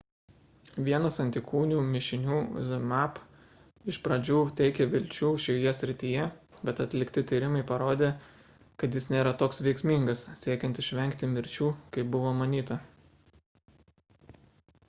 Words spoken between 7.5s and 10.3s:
parodė kad jis nėra toks veiksmingas